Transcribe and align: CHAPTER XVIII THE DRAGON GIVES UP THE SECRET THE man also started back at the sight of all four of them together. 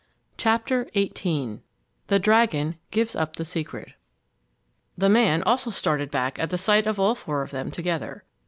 CHAPTER 0.35 0.89
XVIII 0.97 1.59
THE 2.07 2.17
DRAGON 2.17 2.79
GIVES 2.89 3.15
UP 3.15 3.35
THE 3.35 3.45
SECRET 3.45 3.91
THE 4.97 5.09
man 5.09 5.43
also 5.43 5.69
started 5.69 6.09
back 6.09 6.39
at 6.39 6.49
the 6.49 6.57
sight 6.57 6.87
of 6.87 6.99
all 6.99 7.13
four 7.13 7.43
of 7.43 7.51
them 7.51 7.69
together. 7.69 8.23